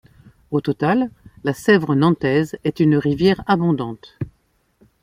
[0.49, 1.11] Au total,
[1.43, 4.17] la Sèvre Nantaise est une rivière abondante.